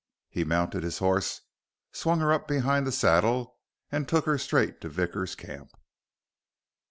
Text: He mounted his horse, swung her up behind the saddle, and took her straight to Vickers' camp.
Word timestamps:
He 0.31 0.43
mounted 0.43 0.81
his 0.81 0.97
horse, 0.97 1.41
swung 1.91 2.21
her 2.21 2.33
up 2.33 2.47
behind 2.47 2.87
the 2.87 2.91
saddle, 2.91 3.59
and 3.91 4.07
took 4.09 4.25
her 4.25 4.39
straight 4.39 4.81
to 4.81 4.89
Vickers' 4.89 5.35
camp. 5.35 5.69